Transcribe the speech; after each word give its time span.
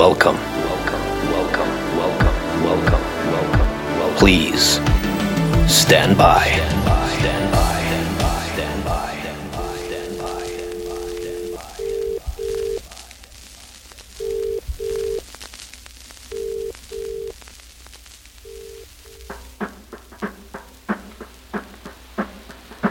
Welcome. 0.00 0.36
Welcome, 0.36 1.02
welcome, 1.30 1.68
welcome, 1.94 2.64
welcome, 2.64 3.02
welcome. 3.98 4.16
Please 4.16 4.80
Stand 5.70 6.16
by. 6.16 6.46
Stand 7.18 7.54
by. 7.54 7.66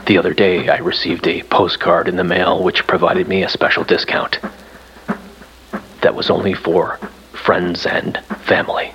The 0.06 0.18
other 0.20 0.34
day, 0.36 0.70
I 0.70 0.78
received 0.78 1.28
a 1.28 1.42
postcard 1.42 2.08
in 2.08 2.18
the 2.18 2.24
mail 2.24 2.62
which 2.62 2.86
provided 2.86 3.28
me 3.28 3.42
a 3.42 3.50
special 3.50 3.84
discount. 3.84 4.38
That 6.02 6.16
was 6.16 6.30
only 6.30 6.54
for 6.54 6.98
friends 7.34 7.86
and 7.86 8.18
family. 8.46 8.92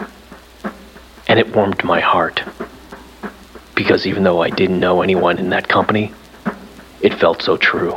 And 1.28 1.38
it 1.38 1.54
warmed 1.54 1.82
my 1.84 2.00
heart. 2.00 2.42
Because 3.74 4.06
even 4.06 4.22
though 4.22 4.42
I 4.42 4.50
didn't 4.50 4.80
know 4.80 5.02
anyone 5.02 5.38
in 5.38 5.50
that 5.50 5.68
company, 5.68 6.12
it 7.00 7.14
felt 7.14 7.42
so 7.42 7.56
true. 7.56 7.96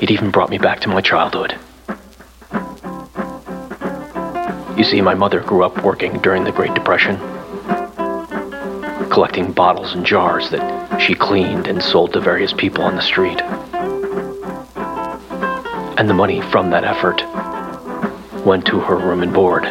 It 0.00 0.10
even 0.10 0.30
brought 0.30 0.50
me 0.50 0.58
back 0.58 0.80
to 0.80 0.88
my 0.88 1.00
childhood. 1.00 1.58
You 4.76 4.84
see, 4.84 5.00
my 5.00 5.14
mother 5.14 5.40
grew 5.40 5.64
up 5.64 5.82
working 5.82 6.18
during 6.20 6.44
the 6.44 6.52
Great 6.52 6.74
Depression 6.74 7.18
collecting 9.16 9.50
bottles 9.50 9.94
and 9.94 10.04
jars 10.04 10.50
that 10.50 11.00
she 11.00 11.14
cleaned 11.14 11.66
and 11.66 11.82
sold 11.82 12.12
to 12.12 12.20
various 12.20 12.52
people 12.52 12.84
on 12.84 12.96
the 12.96 13.00
street. 13.00 13.40
And 15.98 16.06
the 16.06 16.12
money 16.12 16.42
from 16.42 16.68
that 16.68 16.84
effort 16.84 17.22
went 18.46 18.64
to 18.64 18.78
her 18.78 18.96
room 18.96 19.24
and 19.24 19.34
board, 19.34 19.64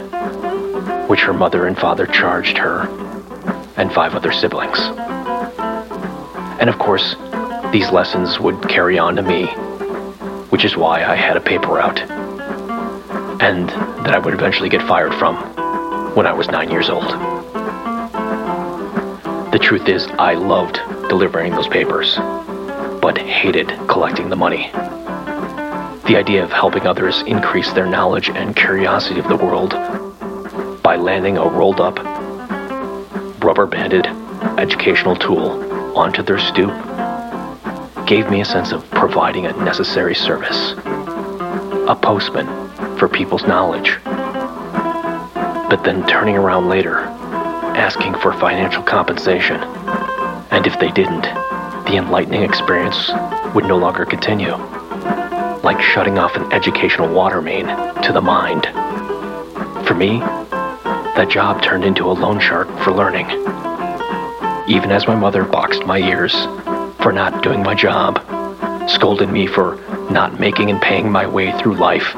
which 1.08 1.22
her 1.22 1.32
mother 1.32 1.66
and 1.66 1.80
father 1.80 2.06
charged 2.06 2.58
her 2.58 2.82
and 3.78 3.92
five 3.94 4.14
other 4.14 4.34
siblings. 4.34 4.78
And 6.60 6.70
of 6.70 6.78
course, 6.78 7.16
these 7.72 7.90
lessons 7.90 8.38
would 8.38 8.62
carry 8.68 9.00
on 9.00 9.16
to 9.16 9.22
me, 9.22 9.46
which 10.50 10.66
is 10.66 10.76
why 10.76 11.06
I 11.06 11.16
had 11.16 11.38
a 11.38 11.42
paper 11.42 11.70
route, 11.70 12.02
and 13.42 13.70
that 13.70 14.14
I 14.14 14.20
would 14.20 14.34
eventually 14.34 14.68
get 14.68 14.82
fired 14.82 15.16
from 15.16 15.38
when 16.14 16.28
I 16.28 16.34
was 16.34 16.50
nine 16.50 16.70
years 16.70 16.90
old. 16.90 17.08
The 19.54 19.60
truth 19.62 19.88
is, 19.88 20.06
I 20.20 20.34
loved 20.34 20.82
delivering 21.08 21.54
those 21.54 21.70
papers, 21.70 22.18
but 23.02 23.18
hated 23.18 23.70
collecting 23.88 24.28
the 24.28 24.36
money. 24.36 24.70
The 26.08 26.18
idea 26.18 26.44
of 26.44 26.52
helping 26.52 26.86
others 26.86 27.24
increase 27.26 27.74
their 27.74 27.88
knowledge 27.88 28.30
and 28.30 28.56
curiosity 28.56 29.20
of 29.20 29.28
the 29.28 29.36
world 29.36 29.72
by 30.84 30.98
landing 30.98 31.38
a 31.38 31.48
rolled 31.48 31.80
up, 31.80 31.98
rubber 33.44 33.66
banded 33.66 34.06
educational 34.58 35.16
tool 35.16 35.98
onto 35.98 36.22
their 36.22 36.40
stoop 36.40 36.74
gave 38.06 38.30
me 38.30 38.42
a 38.42 38.46
sense 38.46 38.72
of 38.72 38.88
providing 38.92 39.48
a 39.48 39.54
necessary 39.64 40.14
service, 40.14 40.74
a 40.78 41.98
postman 42.00 42.48
for 42.98 43.08
people's 43.08 43.44
knowledge. 43.44 43.98
But 44.04 45.82
then 45.84 46.06
turning 46.08 46.38
around 46.38 46.70
later 46.70 47.00
asking 47.76 48.14
for 48.16 48.32
financial 48.34 48.84
compensation. 48.84 49.60
And 50.52 50.66
if 50.66 50.80
they 50.80 50.92
didn't, 50.92 51.24
the 51.86 51.98
enlightening 51.98 52.44
experience 52.44 53.12
would 53.54 53.66
no 53.66 53.78
longer 53.78 54.06
continue. 54.06 54.56
Like 55.66 55.82
shutting 55.82 56.20
off 56.20 56.36
an 56.36 56.54
educational 56.54 57.12
water 57.12 57.42
main 57.42 57.66
to 57.66 58.12
the 58.14 58.22
mind. 58.22 58.66
For 59.88 59.96
me, 59.96 60.20
that 60.20 61.28
job 61.28 61.64
turned 61.64 61.84
into 61.84 62.06
a 62.06 62.14
loan 62.14 62.40
shark 62.40 62.68
for 62.82 62.92
learning. 62.92 63.32
Even 64.70 64.92
as 64.92 65.08
my 65.08 65.16
mother 65.16 65.44
boxed 65.44 65.84
my 65.84 65.98
ears 65.98 66.36
for 67.02 67.12
not 67.12 67.42
doing 67.42 67.64
my 67.64 67.74
job, 67.74 68.20
scolded 68.88 69.32
me 69.32 69.48
for 69.48 69.78
not 70.12 70.40
making 70.40 70.70
and 70.70 70.80
paying 70.80 71.12
my 71.12 71.26
way 71.26 71.52
through 71.58 71.78
life, 71.78 72.16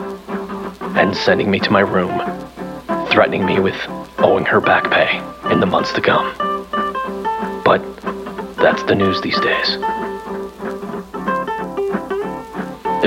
and 0.97 1.15
sending 1.15 1.49
me 1.49 1.57
to 1.59 1.71
my 1.71 1.79
room, 1.79 2.19
threatening 3.09 3.45
me 3.45 3.61
with 3.61 3.77
owing 4.17 4.43
her 4.43 4.59
back 4.59 4.91
pay 4.91 5.21
in 5.53 5.61
the 5.61 5.65
months 5.65 5.93
to 5.93 6.01
come. 6.01 6.35
But 7.63 7.81
that's 8.57 8.83
the 8.83 8.95
news 8.95 9.21
these 9.21 9.39
days. 9.39 9.77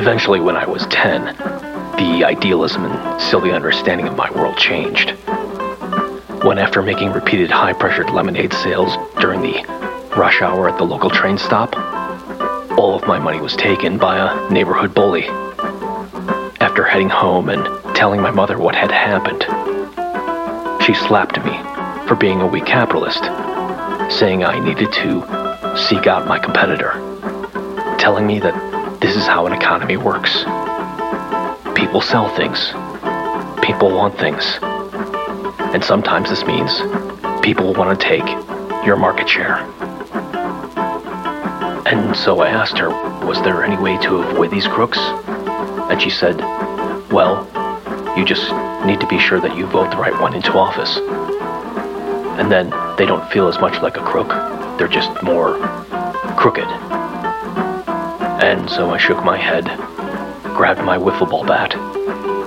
Eventually, 0.00 0.40
when 0.40 0.56
I 0.56 0.64
was 0.64 0.86
10, 0.86 1.26
the 1.26 2.24
idealism 2.24 2.86
and 2.86 3.20
silly 3.20 3.52
understanding 3.52 4.08
of 4.08 4.16
my 4.16 4.30
world 4.30 4.56
changed. 4.56 5.10
When, 6.42 6.56
after 6.56 6.80
making 6.80 7.12
repeated 7.12 7.50
high 7.50 7.74
pressured 7.74 8.08
lemonade 8.08 8.54
sales 8.54 8.96
during 9.20 9.42
the 9.42 9.62
rush 10.16 10.40
hour 10.40 10.70
at 10.70 10.78
the 10.78 10.86
local 10.86 11.10
train 11.10 11.36
stop, 11.36 11.76
all 12.78 12.94
of 12.94 13.06
my 13.06 13.18
money 13.18 13.42
was 13.42 13.54
taken 13.54 13.98
by 13.98 14.16
a 14.16 14.50
neighborhood 14.50 14.94
bully. 14.94 15.26
After 16.60 16.82
heading 16.82 17.10
home 17.10 17.50
and 17.50 17.62
telling 17.94 18.22
my 18.22 18.30
mother 18.30 18.56
what 18.56 18.74
had 18.74 18.90
happened, 18.90 19.42
she 20.82 20.94
slapped 20.94 21.36
me 21.44 21.58
for 22.08 22.16
being 22.16 22.40
a 22.40 22.46
weak 22.46 22.64
capitalist, 22.64 23.24
saying 24.10 24.44
I 24.44 24.60
needed 24.60 24.94
to 24.94 25.76
seek 25.76 26.06
out 26.06 26.26
my 26.26 26.38
competitor, 26.38 26.92
telling 27.98 28.26
me 28.26 28.40
that 28.40 28.69
this 29.00 29.16
is 29.16 29.26
how 29.26 29.46
an 29.46 29.52
economy 29.52 29.96
works. 29.96 30.44
People 31.74 32.00
sell 32.00 32.28
things, 32.36 32.72
people 33.62 33.90
want 33.90 34.18
things, 34.18 34.58
and 35.72 35.82
sometimes 35.82 36.28
this 36.28 36.44
means 36.44 36.80
people 37.42 37.72
want 37.74 37.98
to 37.98 38.06
take 38.06 38.26
your 38.84 38.96
market 38.96 39.28
share. 39.28 39.58
And 41.86 42.14
so 42.14 42.40
I 42.40 42.48
asked 42.48 42.78
her, 42.78 42.90
was 43.26 43.40
there 43.42 43.64
any 43.64 43.76
way 43.76 43.96
to 44.02 44.16
avoid 44.16 44.50
these 44.50 44.66
crooks? 44.66 44.98
And 44.98 46.00
she 46.00 46.10
said, 46.10 46.38
well, 47.10 47.48
you 48.16 48.24
just 48.24 48.52
need 48.84 49.00
to 49.00 49.06
be 49.06 49.18
sure 49.18 49.40
that 49.40 49.56
you 49.56 49.66
vote 49.66 49.90
the 49.90 49.96
right 49.96 50.18
one 50.20 50.34
into 50.34 50.52
office. 50.52 50.98
And 52.38 52.50
then 52.50 52.70
they 52.96 53.06
don't 53.06 53.28
feel 53.32 53.48
as 53.48 53.58
much 53.58 53.80
like 53.82 53.96
a 53.96 54.02
crook. 54.02 54.28
They're 54.78 54.88
just 54.88 55.22
more 55.22 55.58
crooked. 56.36 56.99
And 58.50 58.68
so 58.68 58.90
I 58.90 58.98
shook 58.98 59.22
my 59.22 59.36
head, 59.36 59.64
grabbed 60.56 60.82
my 60.82 60.98
wiffle 60.98 61.30
ball 61.30 61.44
bat, 61.44 61.72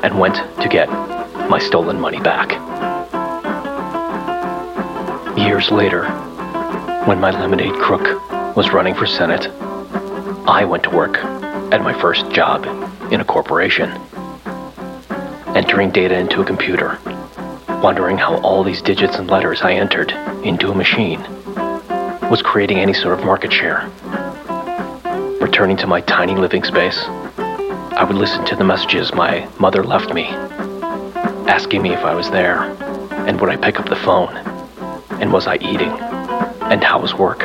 and 0.04 0.20
went 0.20 0.36
to 0.62 0.68
get 0.68 0.90
my 1.50 1.60
stolen 1.60 1.98
money 1.98 2.20
back. 2.20 2.52
Years 5.38 5.72
later, 5.72 6.04
when 7.06 7.22
my 7.22 7.32
lemonade 7.32 7.76
crook 7.76 8.04
was 8.54 8.74
running 8.74 8.94
for 8.94 9.06
Senate, 9.06 9.48
I 10.46 10.66
went 10.66 10.84
to 10.84 10.90
work 10.90 11.20
at 11.72 11.82
my 11.82 11.94
first 11.94 12.30
job 12.32 12.66
in 13.10 13.22
a 13.22 13.26
corporation 13.26 13.90
entering 15.56 15.90
data 15.90 16.18
into 16.18 16.42
a 16.42 16.46
computer, 16.46 17.00
wondering 17.82 18.18
how 18.18 18.42
all 18.42 18.66
these 18.66 18.82
digits 18.82 19.16
and 19.16 19.30
letters 19.30 19.62
I 19.62 19.72
entered 19.72 20.12
into 20.44 20.70
a 20.70 20.76
machine 20.76 21.22
was 22.30 22.42
creating 22.42 22.80
any 22.80 22.94
sort 22.94 23.18
of 23.18 23.26
market 23.26 23.54
share. 23.54 23.90
Returning 25.54 25.78
to 25.78 25.88
my 25.88 26.02
tiny 26.02 26.34
living 26.34 26.64
space, 26.64 27.04
I 27.06 28.04
would 28.04 28.16
listen 28.16 28.44
to 28.46 28.56
the 28.56 28.64
messages 28.64 29.14
my 29.14 29.48
mother 29.60 29.84
left 29.84 30.12
me, 30.12 30.30
asking 31.48 31.84
me 31.84 31.94
if 31.94 32.00
I 32.00 32.16
was 32.16 32.32
there, 32.32 32.64
and 33.28 33.40
would 33.40 33.52
I 33.52 33.58
pick 33.58 33.80
up 33.80 33.88
the 33.88 33.96
phone, 33.96 34.36
and 35.22 35.32
was 35.32 35.46
I 35.46 35.58
eating, 35.58 35.92
and 36.72 36.84
how 36.84 37.00
was 37.00 37.14
work. 37.14 37.44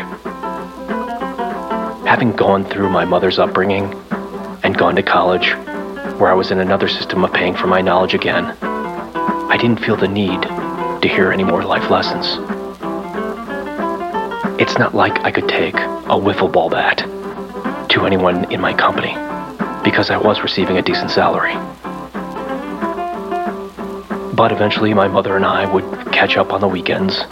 Having 2.07 2.33
gone 2.33 2.65
through 2.65 2.89
my 2.89 3.05
mother's 3.05 3.39
upbringing 3.39 3.93
and 4.63 4.79
gone 4.79 4.97
to 4.97 5.03
college, 5.03 5.51
where 6.19 6.31
I 6.31 6.35
was 6.35 6.51
in 6.51 6.61
another 6.61 6.89
system 6.89 7.23
of 7.25 7.35
paying 7.35 7.55
for 7.55 7.67
my 7.67 7.83
knowledge 7.83 8.15
again, 8.15 8.57
I 8.63 9.59
didn't 9.61 9.85
feel 9.85 9.97
the 9.97 10.09
need 10.09 10.41
to 10.41 11.09
hear 11.09 11.31
any 11.31 11.45
more 11.45 11.63
life 11.63 11.91
lessons. 11.91 12.39
It's 14.59 14.79
not 14.79 14.95
like 14.95 15.19
I 15.27 15.31
could 15.31 15.47
take 15.47 15.75
a 15.75 16.17
wiffle 16.17 16.51
ball 16.51 16.71
bat 16.71 17.07
to 17.89 18.07
anyone 18.07 18.51
in 18.53 18.61
my 18.61 18.73
company 18.73 19.15
because 19.83 20.11
I 20.11 20.17
was 20.17 20.41
receiving 20.43 20.79
a 20.79 20.83
decent 20.83 21.11
salary. 21.11 21.55
But 24.35 24.53
eventually, 24.53 24.95
my 24.95 25.09
mother 25.09 25.37
and 25.37 25.45
I 25.45 25.73
would 25.73 26.13
catch 26.13 26.37
up 26.37 26.53
on 26.53 26.61
the 26.61 26.69
weekends 26.69 27.23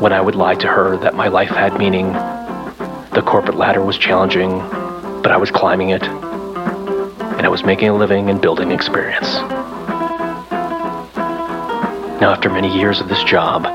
when 0.00 0.12
I 0.12 0.20
would 0.20 0.34
lie 0.34 0.56
to 0.56 0.66
her 0.66 0.96
that 0.98 1.14
my 1.14 1.28
life 1.28 1.48
had 1.48 1.78
meaning, 1.78 2.12
the 3.12 3.22
corporate 3.24 3.56
ladder 3.56 3.82
was 3.82 3.96
challenging, 3.96 4.58
but 5.22 5.32
I 5.32 5.38
was 5.38 5.50
climbing 5.50 5.90
it 5.90 6.02
and 6.02 7.46
I 7.46 7.48
was 7.48 7.64
making 7.64 7.88
a 7.88 7.94
living 7.94 8.28
and 8.28 8.40
building 8.40 8.72
experience. 8.72 9.34
Now, 12.20 12.30
after 12.30 12.50
many 12.50 12.76
years 12.76 13.00
of 13.00 13.08
this 13.08 13.22
job 13.24 13.66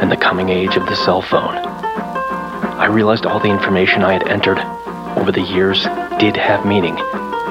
and 0.00 0.10
the 0.10 0.16
coming 0.16 0.48
age 0.48 0.76
of 0.76 0.86
the 0.86 0.96
cell 0.96 1.20
phone, 1.20 1.56
I 1.56 2.86
realized 2.86 3.26
all 3.26 3.40
the 3.40 3.50
information 3.50 4.02
I 4.02 4.14
had 4.14 4.28
entered 4.28 4.58
over 5.16 5.32
the 5.32 5.42
years 5.42 5.84
did 6.18 6.36
have 6.36 6.66
meaning 6.66 6.98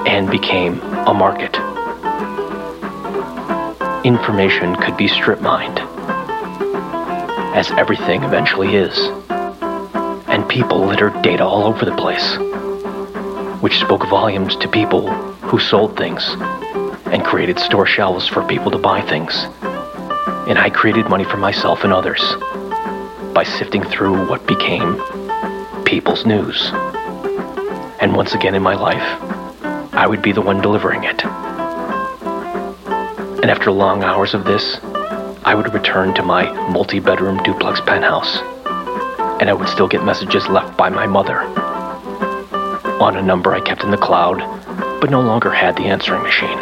and 0.08 0.30
became 0.30 0.80
a 1.08 1.14
market. 1.14 1.56
information 4.06 4.76
could 4.78 4.96
be 4.96 5.08
strip 5.08 5.42
mined, 5.42 5.78
as 7.54 7.70
everything 7.72 8.24
eventually 8.24 8.76
is, 8.76 8.98
and 10.28 10.48
people 10.48 10.80
littered 10.86 11.22
data 11.22 11.44
all 11.44 11.66
over 11.66 11.84
the 11.84 11.96
place, 11.96 12.38
which 13.62 13.80
spoke 13.80 14.08
volumes 14.08 14.56
to 14.56 14.70
people 14.70 15.12
who 15.50 15.60
sold 15.60 15.98
things 15.98 16.24
and 17.08 17.26
created 17.26 17.60
store 17.60 17.86
shelves 17.86 18.26
for 18.28 18.42
people 18.48 18.72
to 18.72 18.78
buy 18.78 19.02
things. 19.02 19.46
And 20.48 20.58
I 20.58 20.70
created 20.70 21.10
money 21.10 21.26
for 21.26 21.38
myself 21.38 21.84
and 21.84 21.92
others 21.92 22.22
by 23.34 23.44
sifting 23.44 23.84
through 23.84 24.28
what 24.28 24.48
became 24.48 25.02
people's 25.84 26.26
news. 26.26 26.72
And 28.02 28.16
once 28.16 28.34
again 28.34 28.56
in 28.56 28.64
my 28.64 28.76
life, 28.76 29.04
I 29.94 30.08
would 30.08 30.22
be 30.22 30.32
the 30.32 30.42
one 30.42 30.62
delivering 30.62 31.04
it. 31.04 31.24
And 33.42 33.52
after 33.52 33.72
long 33.72 34.04
hours 34.04 34.34
of 34.34 34.46
this, 34.46 34.80
I 35.44 35.54
would 35.56 35.74
return 35.74 36.14
to 36.14 36.24
my 36.24 36.52
multi 36.70 37.00
bedroom 37.00 37.44
duplex 37.44 37.82
penthouse. 37.82 38.38
And 39.42 39.50
I 39.50 39.54
would 39.54 39.68
still 39.68 39.88
get 39.88 40.04
messages 40.04 40.48
left 40.48 40.78
by 40.78 40.90
my 40.90 41.08
mother 41.08 41.42
on 43.02 43.16
a 43.16 43.22
number 43.22 43.54
I 43.54 43.62
kept 43.62 43.84
in 43.84 43.92
the 43.92 43.98
cloud, 43.98 44.40
but 45.00 45.10
no 45.10 45.22
longer 45.22 45.52
had 45.52 45.76
the 45.78 45.84
answering 45.86 46.22
machine. 46.22 46.60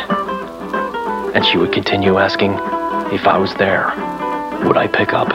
And 1.36 1.46
she 1.46 1.58
would 1.58 1.74
continue 1.74 2.18
asking 2.18 2.54
if 3.14 3.28
I 3.28 3.38
was 3.38 3.54
there. 3.56 3.88
Would 4.68 4.78
I 4.78 4.88
pick 4.88 5.14
up? 5.14 5.30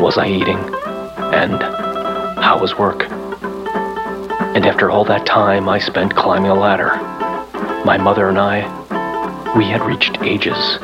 Was 0.00 0.18
I 0.18 0.26
eating? 0.26 0.58
And 1.34 1.62
how 2.42 2.58
was 2.60 2.76
work? 2.76 3.08
And 4.54 4.66
after 4.66 4.88
all 4.88 5.04
that 5.06 5.26
time 5.26 5.68
I 5.68 5.80
spent 5.80 6.14
climbing 6.14 6.50
a 6.50 6.54
ladder, 6.54 6.94
my 7.84 7.98
mother 7.98 8.28
and 8.28 8.38
I, 8.38 8.60
we 9.56 9.64
had 9.64 9.82
reached 9.82 10.22
ages 10.22 10.78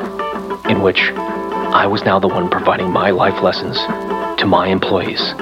in 0.69 0.81
which 0.81 1.11
I 1.13 1.87
was 1.87 2.03
now 2.03 2.19
the 2.19 2.27
one 2.27 2.49
providing 2.49 2.91
my 2.91 3.11
life 3.11 3.41
lessons 3.41 3.77
to 4.39 4.45
my 4.45 4.67
employees. 4.67 5.33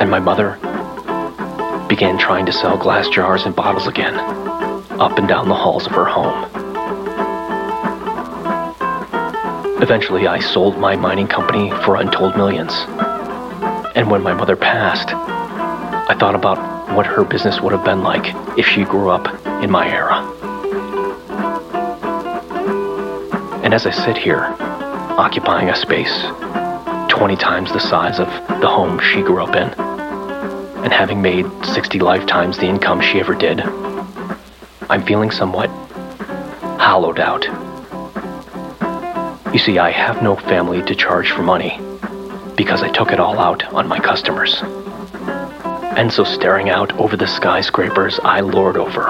And 0.00 0.08
my 0.08 0.20
mother 0.20 0.58
began 1.88 2.18
trying 2.18 2.46
to 2.46 2.52
sell 2.52 2.76
glass 2.76 3.08
jars 3.08 3.46
and 3.46 3.54
bottles 3.54 3.88
again, 3.88 4.14
up 5.00 5.18
and 5.18 5.26
down 5.26 5.48
the 5.48 5.54
halls 5.54 5.86
of 5.86 5.92
her 5.92 6.04
home. 6.04 6.50
Eventually, 9.82 10.28
I 10.28 10.38
sold 10.38 10.78
my 10.78 10.94
mining 10.94 11.26
company 11.26 11.70
for 11.84 11.96
untold 11.96 12.36
millions. 12.36 12.72
And 13.96 14.10
when 14.10 14.22
my 14.22 14.32
mother 14.32 14.56
passed, 14.56 15.08
I 15.12 16.16
thought 16.18 16.34
about 16.34 16.73
what 16.94 17.06
her 17.06 17.24
business 17.24 17.60
would 17.60 17.72
have 17.72 17.84
been 17.84 18.02
like 18.02 18.34
if 18.58 18.66
she 18.66 18.84
grew 18.84 19.10
up 19.10 19.26
in 19.62 19.70
my 19.70 19.88
era. 19.88 20.20
And 23.64 23.72
as 23.74 23.86
I 23.86 23.90
sit 23.90 24.16
here, 24.16 24.54
occupying 25.16 25.70
a 25.70 25.76
space 25.76 26.22
20 27.08 27.36
times 27.36 27.72
the 27.72 27.80
size 27.80 28.18
of 28.20 28.26
the 28.60 28.68
home 28.68 28.98
she 29.00 29.22
grew 29.22 29.42
up 29.42 29.54
in, 29.56 29.68
and 30.84 30.92
having 30.92 31.22
made 31.22 31.46
60 31.64 31.98
lifetimes 32.00 32.58
the 32.58 32.66
income 32.66 33.00
she 33.00 33.20
ever 33.20 33.34
did, 33.34 33.60
I'm 34.90 35.02
feeling 35.04 35.30
somewhat 35.30 35.70
hollowed 36.78 37.18
out. 37.18 37.44
You 39.52 39.58
see, 39.58 39.78
I 39.78 39.90
have 39.90 40.22
no 40.22 40.36
family 40.36 40.82
to 40.82 40.94
charge 40.94 41.30
for 41.30 41.42
money 41.42 41.80
because 42.56 42.82
I 42.82 42.90
took 42.90 43.12
it 43.12 43.20
all 43.20 43.38
out 43.38 43.64
on 43.72 43.88
my 43.88 43.98
customers. 43.98 44.62
And 45.96 46.12
so 46.12 46.24
staring 46.24 46.70
out 46.70 46.92
over 46.98 47.16
the 47.16 47.26
skyscrapers 47.26 48.18
I 48.24 48.40
lord 48.40 48.76
over 48.76 49.06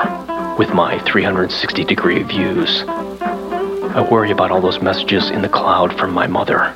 with 0.58 0.74
my 0.74 0.98
360 1.00 1.84
degree 1.84 2.22
views, 2.22 2.84
I 2.86 4.06
worry 4.10 4.30
about 4.30 4.50
all 4.50 4.60
those 4.60 4.80
messages 4.80 5.30
in 5.30 5.40
the 5.40 5.48
cloud 5.48 5.98
from 5.98 6.12
my 6.12 6.26
mother. 6.26 6.74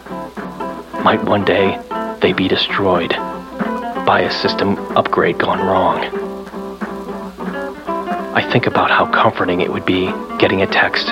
Might 1.04 1.22
one 1.24 1.44
day 1.44 1.78
they 2.20 2.32
be 2.32 2.48
destroyed 2.48 3.10
by 3.10 4.20
a 4.20 4.30
system 4.30 4.78
upgrade 4.96 5.38
gone 5.38 5.60
wrong. 5.60 5.98
I 8.34 8.48
think 8.50 8.66
about 8.66 8.90
how 8.90 9.06
comforting 9.10 9.60
it 9.60 9.70
would 9.70 9.84
be 9.84 10.06
getting 10.38 10.62
a 10.62 10.66
text 10.66 11.06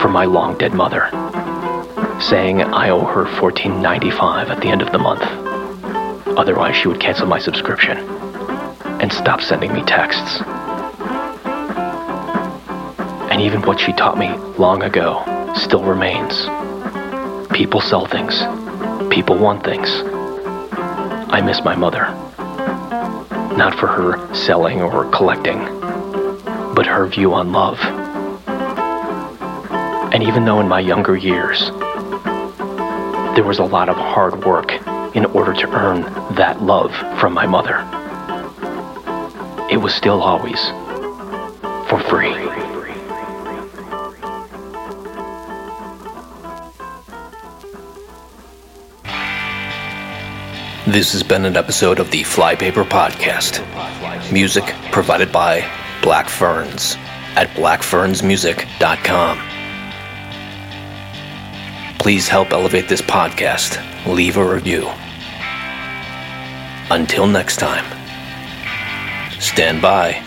from 0.00 0.12
my 0.12 0.24
long 0.24 0.58
dead 0.58 0.74
mother 0.74 1.08
saying 2.20 2.62
I 2.62 2.90
owe 2.90 3.04
her 3.04 3.24
$14.95 3.24 4.48
at 4.48 4.60
the 4.60 4.68
end 4.68 4.82
of 4.82 4.90
the 4.92 4.98
month. 4.98 5.47
Otherwise, 6.38 6.76
she 6.76 6.86
would 6.86 7.00
cancel 7.00 7.26
my 7.26 7.40
subscription 7.40 7.98
and 9.00 9.12
stop 9.12 9.40
sending 9.40 9.72
me 9.72 9.82
texts. 9.82 10.40
And 13.28 13.42
even 13.42 13.60
what 13.62 13.80
she 13.80 13.92
taught 13.92 14.16
me 14.16 14.28
long 14.56 14.84
ago 14.84 15.24
still 15.56 15.82
remains. 15.82 16.46
People 17.52 17.80
sell 17.80 18.06
things. 18.06 18.40
People 19.12 19.36
want 19.36 19.64
things. 19.64 19.88
I 21.30 21.42
miss 21.44 21.64
my 21.64 21.74
mother. 21.74 22.06
Not 23.56 23.74
for 23.74 23.88
her 23.88 24.32
selling 24.32 24.80
or 24.80 25.10
collecting, 25.10 25.58
but 26.72 26.86
her 26.86 27.08
view 27.08 27.34
on 27.34 27.50
love. 27.50 27.80
And 30.14 30.22
even 30.22 30.44
though 30.44 30.60
in 30.60 30.68
my 30.68 30.78
younger 30.78 31.16
years, 31.16 31.70
there 33.34 33.44
was 33.44 33.58
a 33.58 33.64
lot 33.64 33.88
of 33.88 33.96
hard 33.96 34.44
work 34.44 34.70
in 35.14 35.24
order 35.26 35.54
to 35.54 35.68
earn 35.70 36.02
that 36.34 36.62
love 36.62 36.92
from 37.18 37.32
my 37.32 37.46
mother. 37.46 37.76
It 39.70 39.78
was 39.78 39.94
still 39.94 40.22
always 40.22 40.60
for 41.88 42.00
free. 42.08 42.34
This 50.86 51.12
has 51.12 51.22
been 51.22 51.44
an 51.44 51.56
episode 51.56 51.98
of 51.98 52.10
the 52.10 52.22
Flypaper 52.22 52.84
Podcast. 52.84 53.62
Music 54.32 54.64
provided 54.90 55.30
by 55.30 55.68
Black 56.02 56.28
Ferns 56.30 56.96
at 57.36 57.48
blackfernsmusic.com. 57.48 59.38
Please 61.98 62.28
help 62.28 62.52
elevate 62.52 62.88
this 62.88 63.02
podcast. 63.02 63.76
Leave 64.06 64.36
a 64.36 64.44
review. 64.44 64.88
Until 66.90 67.26
next 67.26 67.58
time, 67.58 67.84
stand 69.40 69.82
by 69.82 70.22